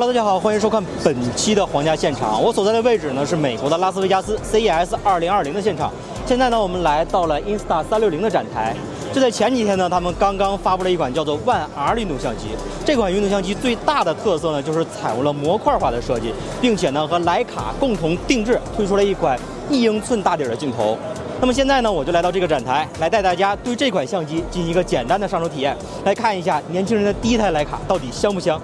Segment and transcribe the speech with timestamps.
[0.00, 2.40] Hello，大家好，欢迎收看本期的皇家现场。
[2.40, 5.90] 我所在的位置呢是美国的拉斯维加斯 CES 2020的现场。
[6.24, 8.76] 现在呢，我们来到了 Insta 360的展台。
[9.12, 12.44] 就在前几天呢，他们刚刚发布了一款叫做 One R 运动相机。
[12.84, 19.36] 这款运动相机最大的特色呢，就是采用了模块化的设计，并且呢和徕卡共同定制推出了一款
[19.68, 20.96] 一英寸大底的镜头。
[21.40, 28.60] 那么现在呢，我就来到这个展台，来带大家对这款相机进行一个简单的上手体验，来看一下年轻人的第一台徕卡到底香不香。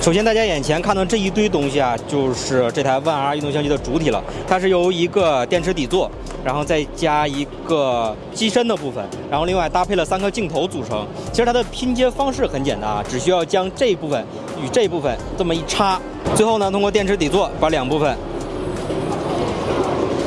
[0.00, 4.22] 首先，大家眼前看到这一堆东西啊，就是这台万 R 运动相机的主体了。
[4.48, 6.10] 它是由一个电池底座，
[6.42, 11.06] 然后再加一个机身的部分，然后另外搭配了三个镜头组成。
[11.30, 14.24] 其实它的拼接方式很简单啊，只需要将这部分
[14.64, 16.00] 与这部分这么一插，
[16.34, 18.16] 最后呢，通过电池底座把两部分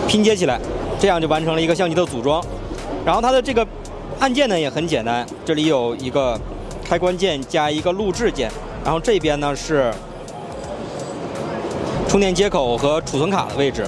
[0.08, 0.60] 拼接起来，
[1.00, 2.44] 这样就完成了一个相机的组装。
[3.04, 3.66] 然后它的这个
[4.20, 6.40] 按键呢也很简单，这里有一个
[6.88, 8.52] 开关键加一个录制键。
[8.84, 9.94] 然后这边呢是
[12.08, 13.86] 充电接口和储存卡的位置，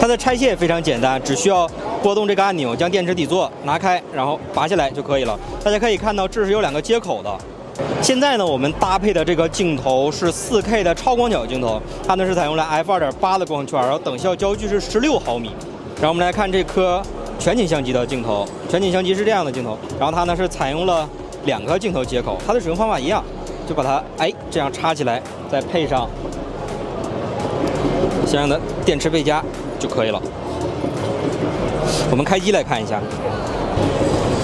[0.00, 1.68] 它的拆卸也非常简单，只需要
[2.02, 5.38] 拨动这个按钮，将电池底座拿开，然后拔下来就可以了。
[5.62, 7.38] 大家可以看到，这是有两个接口的。
[8.00, 15.52] 现在呢，我们搭配的这个镜头是 4K 的超广角镜头，它呢是采用了 f2.8 的光圈，然后等效焦距是16毫米。
[15.96, 17.02] 然后我们来看这颗
[17.38, 21.08] 全景相机的镜头，全景相机是这样的镜头，然后它呢是采用了
[21.44, 23.22] 两个镜头接口，它的使用方法一样。
[23.66, 26.08] 就把它哎这样插起来，再配上
[28.26, 29.42] 相应的电池背夹
[29.78, 30.22] 就可以了。
[32.10, 33.00] 我们开机来看一下，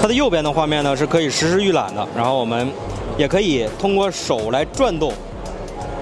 [0.00, 2.68] 它的右边的画面呢是可以实时预览的，然后我们
[3.16, 5.12] 也可以通过手来转动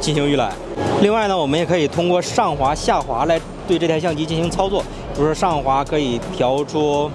[0.01, 0.53] 进行预览。
[1.03, 4.83] 另外呢，我们也可以通过上滑、下滑来对这台相机进行操作，
[5.15, 7.11] 比如说上滑可以调出。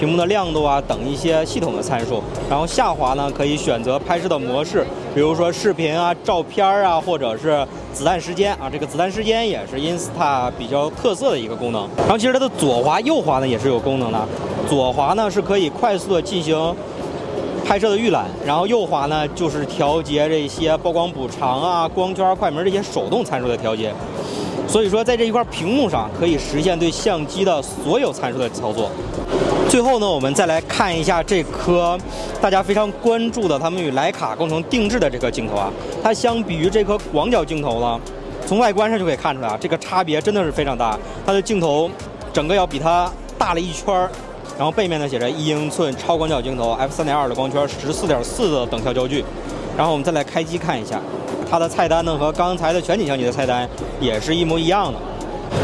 [0.00, 4.82] 屏幕的亮度啊等一些系统的参数，然后下滑呢可以选择拍摄的模式，
[5.14, 7.62] 比如说视频啊、照片啊，或者是
[7.92, 8.70] 子弹时间啊。
[8.72, 11.86] 这个子弹时间也是 Insta 比较特色的一个功能。
[11.98, 14.18] 然后其实它的左滑、右滑呢也是有功能的，
[14.66, 16.74] 左滑呢是可以快速的进行
[17.62, 23.92] 拍摄的预览，然后右滑呢就是调节这些曝光补偿啊、光圈、快门这些手动参数的调节。
[24.66, 28.88] 所以说在这一块屏幕上可以实现对相机的所有参数的操作。
[29.70, 31.96] 最后呢，我们再来看一下这颗
[32.40, 35.70] 大家非常关注的，他们与徕卡共同定制的这颗镜头啊，
[36.02, 38.00] 它相比于这颗广角镜头呢，
[38.44, 40.98] 从外观上就可以看出来啊，这个差别真的是非常大。
[41.24, 41.88] 它的镜头
[42.32, 44.10] 整个要比它大了一圈儿，
[44.58, 49.24] 然后背面呢写着一英寸超广角镜头，f 三点二的光圈，十四点四的等效焦距。
[49.76, 51.00] 然后我们再来开机看一下，
[51.48, 53.68] 它的菜单呢和刚才的全景相机的菜单
[54.00, 54.98] 也是一模一样的。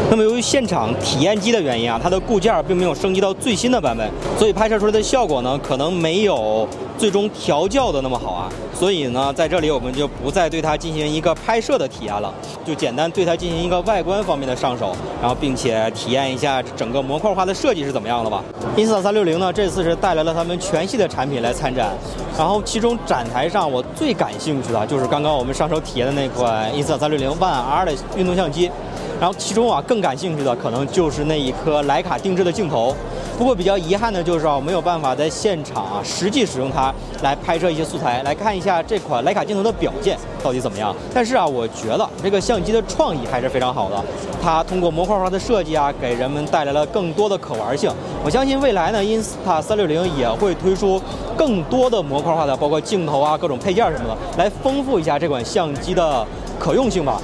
[0.09, 4.09] 那么由于现场体验机的原因啊，它的固件并没有升级到最新的版本，
[4.39, 6.65] 所以拍摄出来的效果呢，可能没有
[6.97, 8.49] 最终调教的那么好啊。
[8.73, 12.33] 所以呢，在这里我们就不再对它进行一个拍摄的体验了，
[12.65, 18.41] 就简单对它进行一个外观方面的上手，然后并且体验一下整个模块化的设计是怎么样的吧。
[18.77, 21.91] Insta 360呢，这次是带来了他们全系的产品来参展，
[22.37, 28.71] 然后其中展台上我最感兴趣的就是刚刚我们上手体验的那款 Insta 360 One R 的运动相机。
[29.19, 32.95] 然后其中啊更更感兴趣的可能就是那一颗徕卡定制的镜头，
[33.35, 36.93] 不过比较遗憾的就是啊没有办法在现场啊实际使用它
[37.23, 40.95] 来拍摄一些素材，来看一下这款徕卡镜头的表现到底怎么样。
[41.11, 43.95] 但是啊我觉得这个相机的创意还是非常好的，
[44.39, 47.91] 它通过模块化的设计啊给人们带来了更多的可玩性。
[48.23, 51.01] 我相信未来呢，Insta 360也会推出
[51.35, 56.23] 更多的模块化的，包括镜头啊各种配件什么的，来丰富一下这款相机的
[56.59, 57.19] 可用性吧。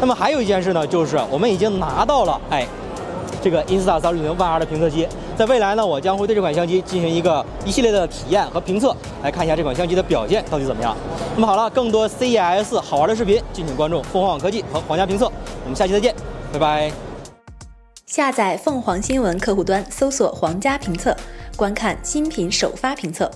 [0.00, 2.66] 那么还有一件事呢，就是我们已经拿到了哎，
[3.42, 10.96] 这个 Insta 360 One R 的评测机，在未来呢，我将会对这款相机进行一个一系列的体验和评测，来看一下这款相机的表现到底怎么样。
[11.34, 15.26] 那么好了，更多 CES 好玩的视频，敬请关注凤凰网科技和皇家评测。
[15.64, 16.14] 我们下期再见，
[16.52, 16.92] 拜拜。
[18.06, 21.14] 下载凤凰新闻客户端，搜索“皇家评测”，
[21.56, 23.30] 观看新品首发评测。